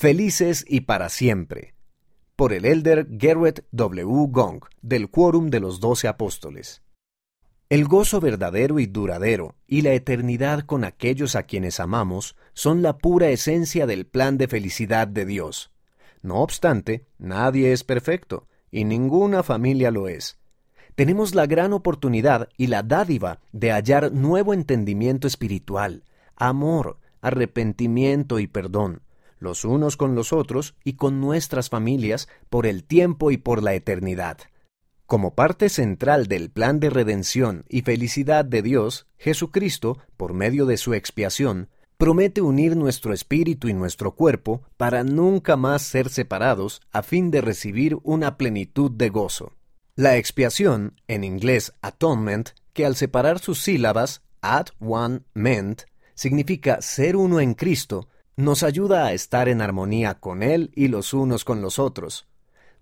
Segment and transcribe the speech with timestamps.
[0.00, 1.74] Felices y para siempre.
[2.34, 4.28] Por el elder Garrett W.
[4.30, 6.82] Gong, del Quórum de los Doce Apóstoles.
[7.68, 12.96] El gozo verdadero y duradero y la eternidad con aquellos a quienes amamos son la
[12.96, 15.70] pura esencia del plan de felicidad de Dios.
[16.22, 20.38] No obstante, nadie es perfecto, y ninguna familia lo es.
[20.94, 26.04] Tenemos la gran oportunidad y la dádiva de hallar nuevo entendimiento espiritual,
[26.36, 29.02] amor, arrepentimiento y perdón,
[29.40, 33.74] los unos con los otros y con nuestras familias por el tiempo y por la
[33.74, 34.38] eternidad.
[35.06, 40.76] Como parte central del plan de redención y felicidad de Dios, Jesucristo, por medio de
[40.76, 47.02] su expiación, promete unir nuestro espíritu y nuestro cuerpo para nunca más ser separados a
[47.02, 49.52] fin de recibir una plenitud de gozo.
[49.96, 55.82] La expiación, en inglés atonement, que al separar sus sílabas, at one meant,
[56.14, 58.08] significa ser uno en Cristo,
[58.40, 62.26] nos ayuda a estar en armonía con Él y los unos con los otros.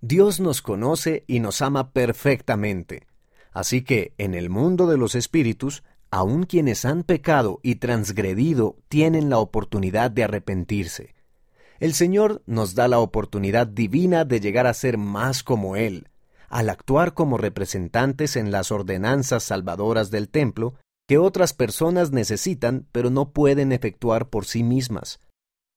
[0.00, 3.06] Dios nos conoce y nos ama perfectamente.
[3.52, 9.30] Así que, en el mundo de los espíritus, aun quienes han pecado y transgredido tienen
[9.30, 11.14] la oportunidad de arrepentirse.
[11.80, 16.08] El Señor nos da la oportunidad divina de llegar a ser más como Él,
[16.48, 20.74] al actuar como representantes en las ordenanzas salvadoras del templo
[21.06, 25.20] que otras personas necesitan pero no pueden efectuar por sí mismas.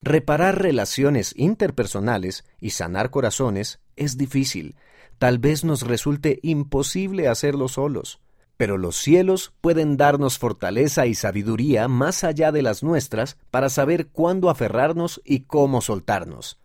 [0.00, 4.76] Reparar relaciones interpersonales y sanar corazones es difícil,
[5.18, 8.20] tal vez nos resulte imposible hacerlo solos
[8.58, 14.08] pero los cielos pueden darnos fortaleza y sabiduría más allá de las nuestras para saber
[14.08, 16.58] cuándo aferrarnos y cómo soltarnos.